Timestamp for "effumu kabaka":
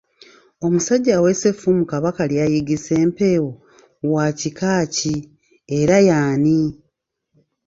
1.53-2.21